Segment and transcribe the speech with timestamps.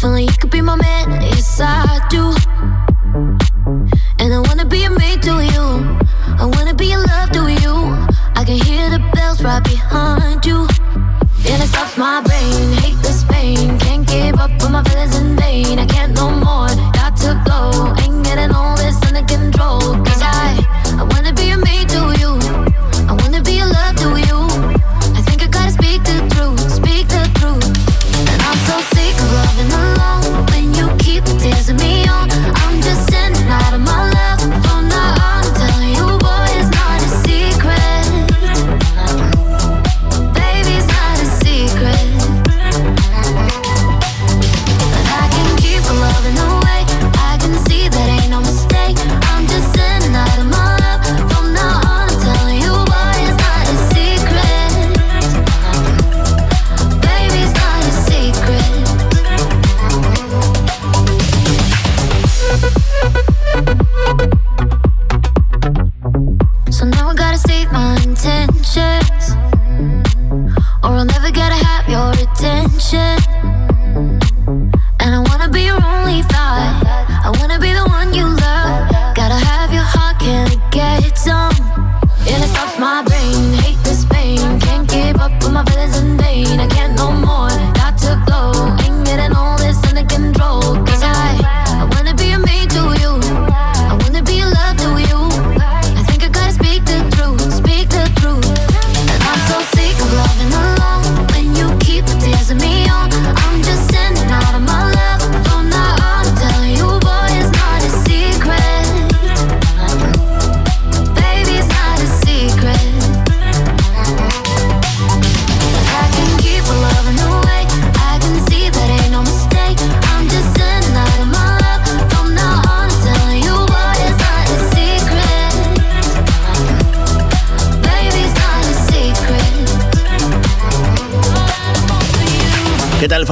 [0.00, 2.32] Feeling you could be my man, yes I do.
[4.20, 5.64] And I wanna be a mate to you.
[6.38, 7.74] I wanna be in love to you.
[8.36, 10.68] I can hear the bells right behind you.
[11.50, 13.76] And it stops my brain, hate this pain.
[13.80, 15.80] Can't give up on my feelings in vain.
[15.80, 17.92] I can't no more, got to go.
[18.00, 19.80] Ain't getting all this under control.
[20.06, 20.62] Cause I,
[20.96, 21.77] I wanna be a mate.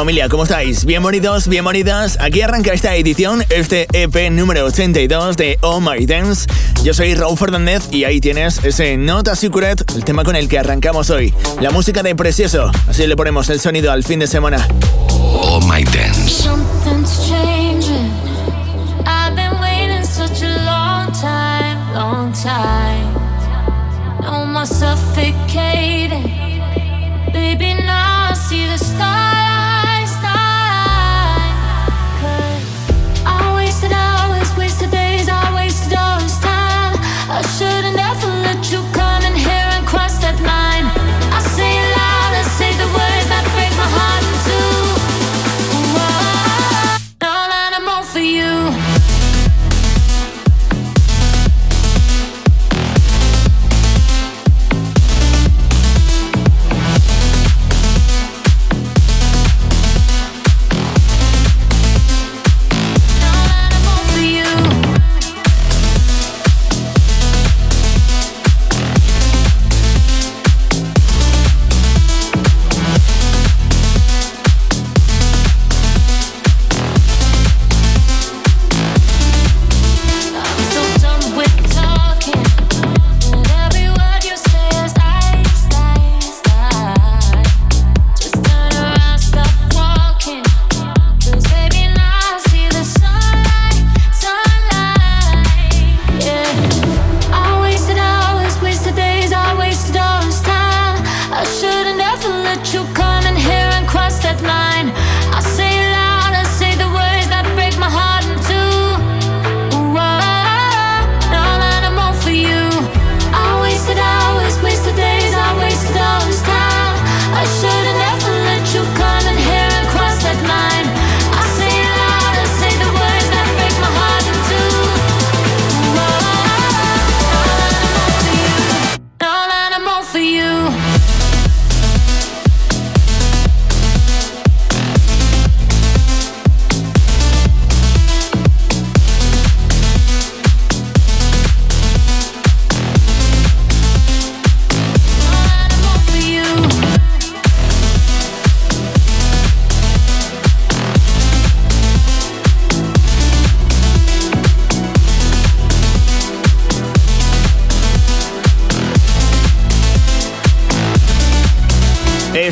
[0.06, 0.84] familia, ¿cómo estáis?
[0.84, 2.16] Bienvenidos, bienvenidas.
[2.20, 6.46] Aquí arranca esta edición, este EP número 82 de Oh My Dance.
[6.84, 10.60] Yo soy Raúl Fernández y ahí tienes ese Nota Secret, el tema con el que
[10.60, 11.34] arrancamos hoy.
[11.60, 14.68] La música de Precioso, así le ponemos el sonido al fin de semana.
[15.10, 16.46] Oh My Dance.
[24.66, 25.75] suffocate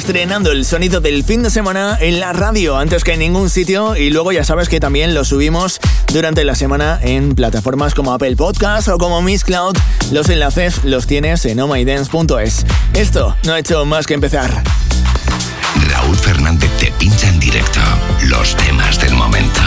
[0.06, 3.96] estrenando el sonido del fin de semana en la radio antes que en ningún sitio
[3.96, 5.80] y luego ya sabes que también lo subimos
[6.12, 9.74] durante la semana en plataformas como Apple Podcast o como Miss Cloud.
[10.12, 12.66] Los enlaces los tienes en omydance.es.
[12.92, 14.62] Esto no ha hecho más que empezar.
[15.88, 17.80] Raúl Fernández te pincha en directo
[18.24, 19.62] los temas del momento.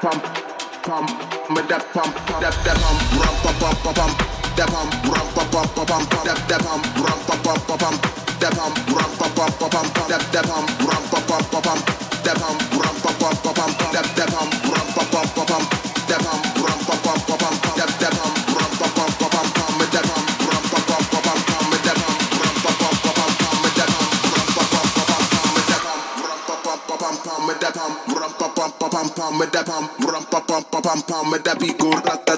[0.00, 0.24] pump
[0.82, 1.10] pump
[1.50, 4.12] ma da pump da da pump rum pump pump pump
[4.56, 8.00] da pump rum pump pump pump da da pump rum pump pump pump
[8.40, 10.79] da pump rum pump pump pump da da pump.
[29.70, 32.29] pam, ram pam pam pam pam pam, me da go rat.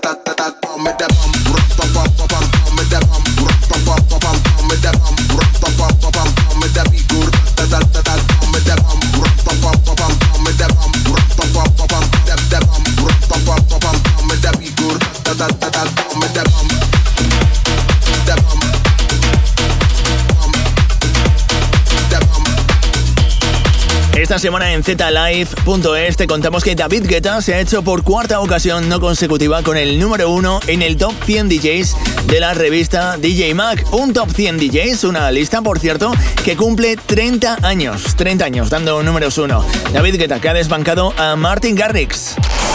[24.43, 28.99] Semana en zlive.es te contamos que David Guetta se ha hecho por cuarta ocasión no
[28.99, 31.97] consecutiva con el número uno en el top 100 DJs
[32.27, 33.85] de la revista DJ Mag.
[33.93, 36.13] Un top 100 DJs, una lista, por cierto,
[36.45, 38.17] que cumple 30 años.
[38.17, 39.65] 30 años dando números uno.
[39.93, 42.35] David Guetta que ha desbancado a Martin Garrix.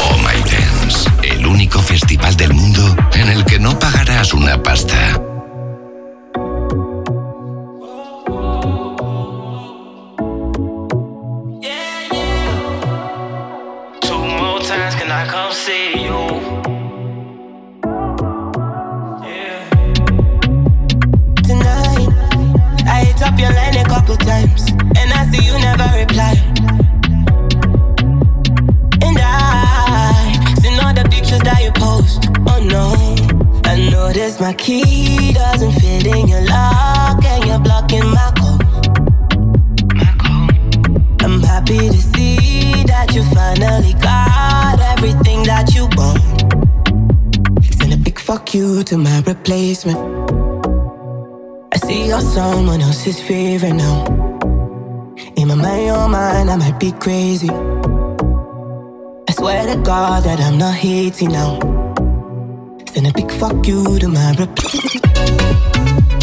[0.10, 5.22] Oh My Dance, el único festival del mundo en el que no pagarás una pasta.
[49.48, 49.98] Replacement.
[51.74, 54.06] I see you're someone else's favorite now.
[55.38, 57.50] In my mind, your mind, I might be crazy.
[57.50, 61.60] I swear to God that I'm not hating now.
[62.94, 66.17] Then a big fuck you to my rep.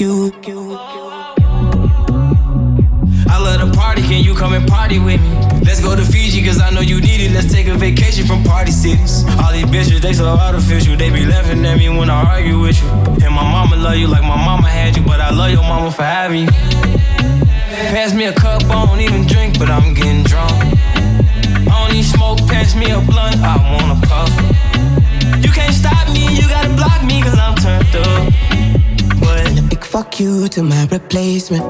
[0.00, 0.32] you.
[3.28, 5.28] I love the party, can you come and party with me?
[5.62, 7.32] Let's go to Fiji, cause I know you need it.
[7.32, 9.24] Let's take a vacation from party cities.
[9.38, 10.96] All these bitches, they so artificial.
[10.96, 12.88] They be laughing at me when I argue with you.
[13.24, 15.90] And my mama love you like my mama had you, but I love your mama
[15.92, 16.52] for having you.
[17.92, 20.52] Pass me a cup, I don't even drink, but I'm getting drunk.
[21.68, 24.32] I don't need smoke, pass me a blunt, I wanna puff.
[25.44, 28.69] You can't stop me, you gotta block me, cause I'm turned up.
[29.90, 31.64] Fuck you to my replacement.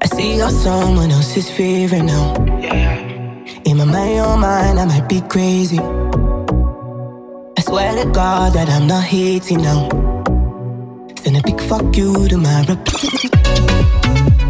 [0.00, 2.34] I see you're someone else's favorite now.
[3.64, 5.80] In my mind, your mind, I might be crazy
[7.58, 9.88] I swear to God that I'm not hating now.
[11.22, 12.88] Send a big fuck you to my rep.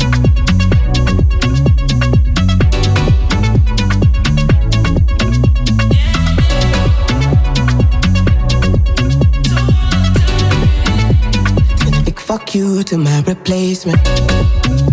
[12.54, 14.83] you to my replacement.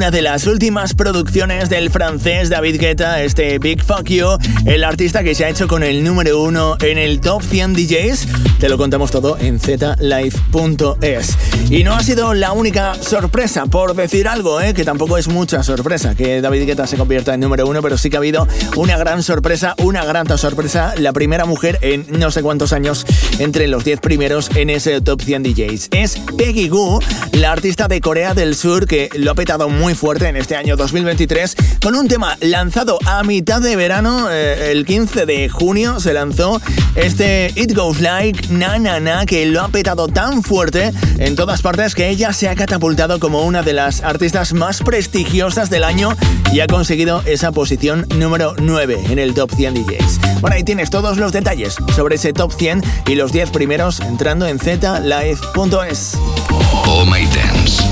[0.00, 5.22] Una de las últimas producciones del francés David Guetta, este Big Fuck You, el artista
[5.22, 8.28] que se ha hecho con el número uno en el Top 100 DJs.
[8.58, 11.36] Te lo contamos todo en zlive.es.
[11.68, 14.72] Y no ha sido la única sorpresa, por decir algo, ¿eh?
[14.72, 18.08] que tampoco es mucha sorpresa que David Guetta se convierta en número uno, pero sí
[18.08, 22.42] que ha habido una gran sorpresa, una gran sorpresa, la primera mujer en no sé
[22.42, 23.04] cuántos años
[23.38, 25.88] entre los 10 primeros en ese Top 100 DJs.
[25.90, 27.00] Es Peggy Goo,
[27.32, 30.76] la artista de Corea del Sur que lo ha petado muy fuerte en este año
[30.76, 36.12] 2023 con un tema lanzado a mitad de verano, eh, el 15 de junio se
[36.12, 36.60] lanzó
[36.94, 41.62] este It Goes Like Na Na Na que lo ha petado tan fuerte en todas
[41.62, 46.16] partes que ella se ha catapultado como una de las artistas más prestigiosas del año
[46.52, 50.40] y ha conseguido esa posición número 9 en el Top 100 DJs.
[50.40, 54.46] Bueno, ahí tienes todos los detalles sobre ese Top 100 y los 10 primeros entrando
[54.46, 56.16] en zlive.es.
[56.86, 57.89] Oh My Dance.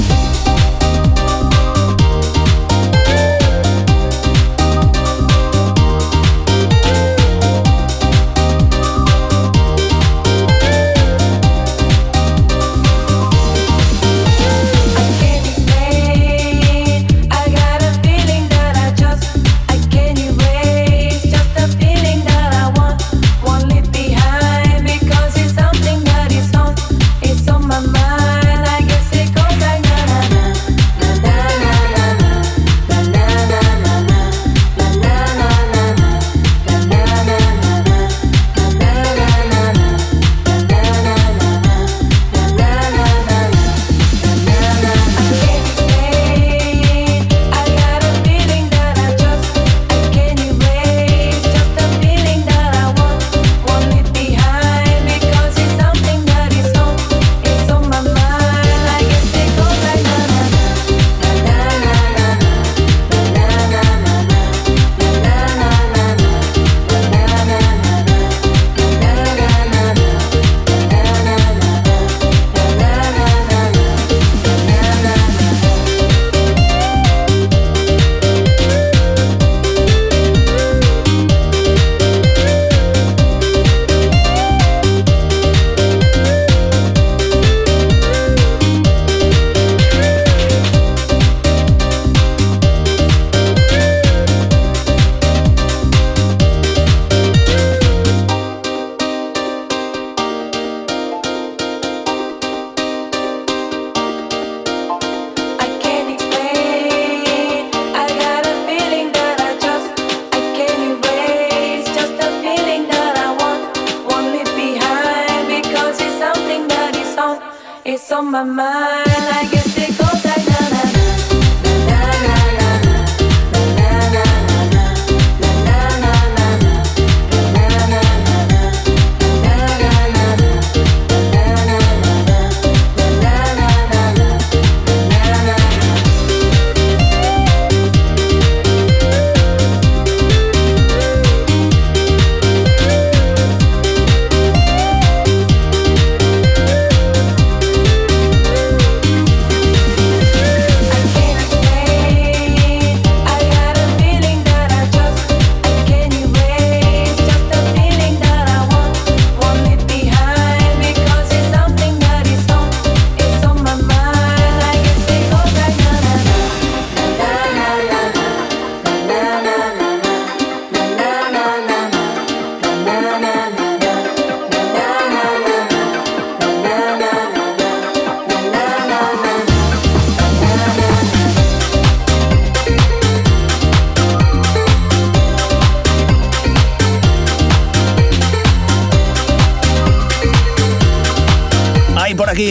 [118.19, 119.07] On my mind.
[119.07, 119.78] I guess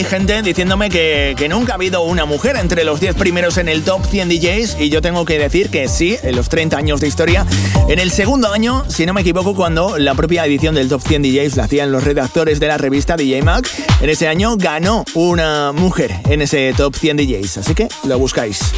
[0.08, 4.04] gente diciéndome que, nunca ha habido una mujer entre los 10 primeros en el top
[4.04, 7.46] 100 DJs y yo tengo que decir que sí, en los 30 años de historia.
[7.88, 11.22] En el segundo año, si no me equivoco, cuando la propia edición del top 100
[11.22, 13.66] DJs la hacían los redactores de la revista DJ Mag,
[14.00, 18.72] en ese año ganó una mujer en ese top 100 DJs, así que lo buscáis.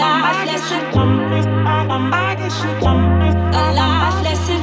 [0.00, 0.82] Life lesson.
[3.52, 4.59] A life lesson.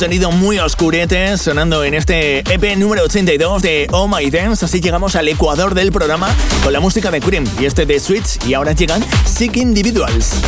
[0.00, 4.64] Sonido muy oscurete sonando en este EP número 82 de Oh My Dance.
[4.64, 6.34] Así llegamos al ecuador del programa
[6.64, 8.38] con la música de Cream y este de Switch.
[8.46, 10.40] Y ahora llegan Sick Individuals.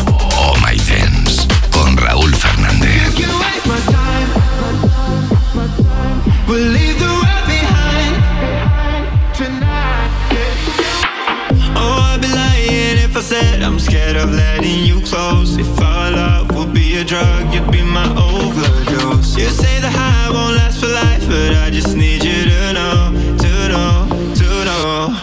[13.22, 15.56] Said I'm scared of letting you close.
[15.56, 19.36] If our love would be a drug, you'd be my overdose.
[19.36, 22.98] You say the high won't last for life, but I just need you to know,
[23.44, 25.20] to know, to know.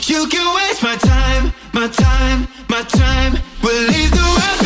[0.00, 3.32] You can waste my time, my time, my time.
[3.62, 4.61] We'll leave the world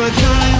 [0.00, 0.59] my time.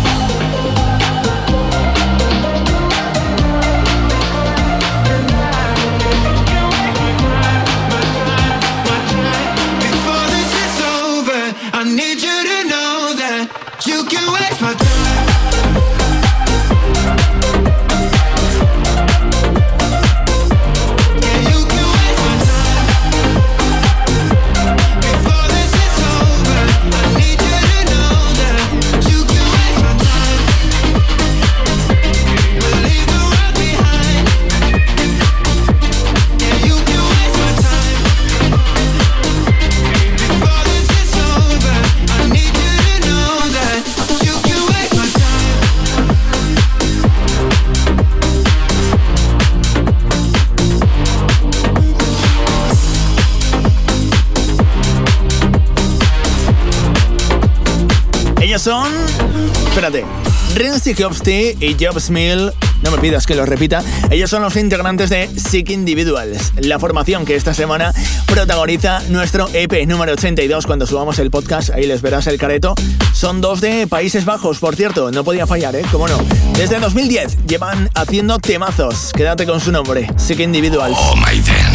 [60.91, 62.51] Renzi Hofste y Jobs Mill.
[62.83, 63.81] No me pidas que lo repita.
[64.11, 67.95] Ellos son los integrantes de Sick Individuals, la formación que esta semana
[68.27, 70.67] protagoniza nuestro EP número 82.
[70.67, 72.75] Cuando subamos el podcast, ahí les verás el careto.
[73.13, 75.83] Son dos de Países Bajos, por cierto, no podía fallar, ¿eh?
[75.93, 76.19] ¿Cómo no?
[76.57, 79.13] Desde 2010 llevan haciendo temazos.
[79.13, 80.97] Quédate con su nombre, Sick Individuals.
[80.99, 81.70] Oh My Dance.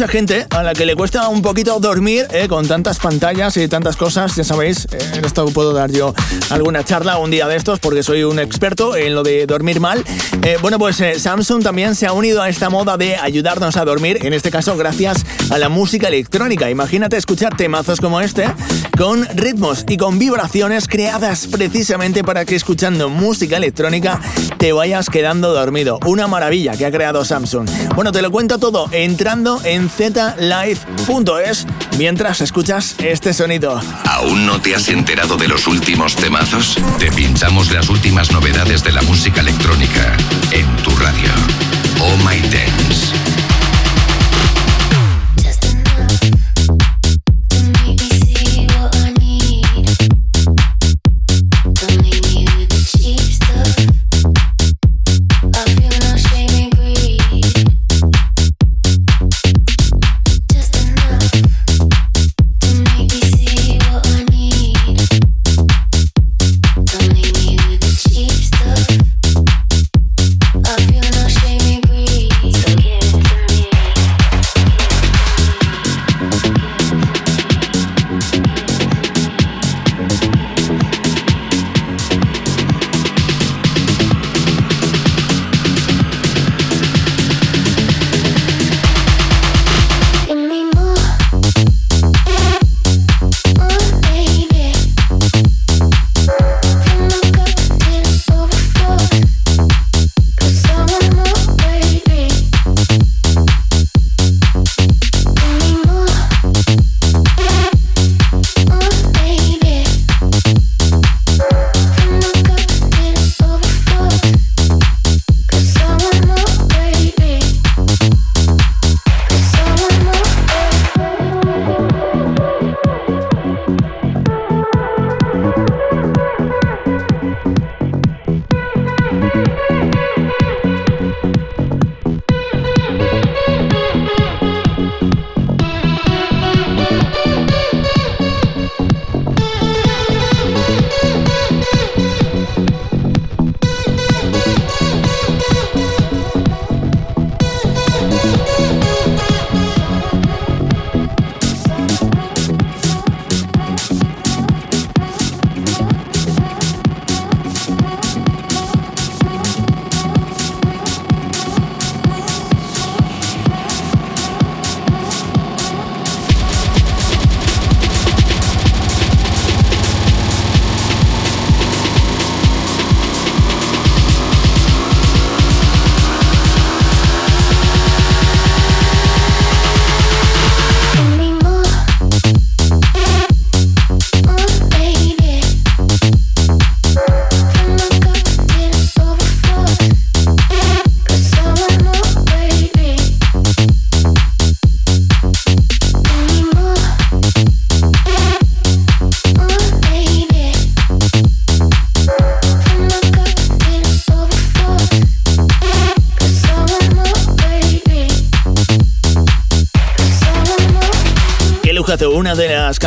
[0.00, 3.68] Mucha gente a la que le cuesta un poquito dormir eh, con tantas pantallas y
[3.68, 6.14] tantas cosas, ya sabéis, eh, en esto puedo dar yo
[6.48, 10.02] alguna charla un día de estos porque soy un experto en lo de dormir mal.
[10.42, 14.20] Eh, bueno, pues Samsung también se ha unido a esta moda de ayudarnos a dormir,
[14.22, 16.70] en este caso gracias a la música electrónica.
[16.70, 18.46] Imagínate escuchar temazos como este
[19.00, 24.20] con ritmos y con vibraciones creadas precisamente para que escuchando música electrónica
[24.58, 25.98] te vayas quedando dormido.
[26.04, 27.66] Una maravilla que ha creado Samsung.
[27.94, 33.80] Bueno, te lo cuento todo entrando en zlive.es mientras escuchas este sonido.
[34.04, 36.76] ¿Aún no te has enterado de los últimos temazos?
[36.98, 40.14] Te pinchamos las últimas novedades de la música electrónica
[40.52, 41.30] en tu radio.
[42.00, 43.39] Oh My Dance.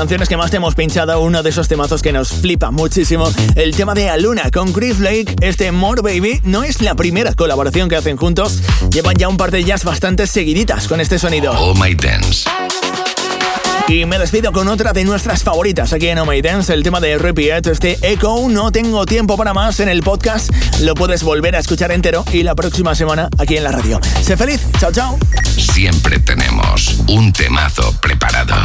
[0.04, 3.74] Canciones que más te hemos pinchado, uno de esos temazos que nos flipa muchísimo, el
[3.74, 7.96] tema de Aluna con Chris Lake, este More Baby, no es la primera colaboración que
[7.96, 8.60] hacen juntos,
[8.92, 11.54] llevan ya un par de jazz bastante seguiditas con este sonido.
[11.58, 12.50] Oh My Dance.
[13.88, 17.00] Y me despido con otra de nuestras favoritas aquí en Oh My Dance, el tema
[17.00, 18.50] de Repeat, este Echo.
[18.50, 20.50] No tengo tiempo para más en el podcast.
[20.82, 24.02] Lo puedes volver a escuchar entero y la próxima semana aquí en la radio.
[24.22, 24.60] Sé feliz.
[24.80, 25.18] Chao, chao.
[25.58, 28.56] Siempre tenemos un temazo preparado.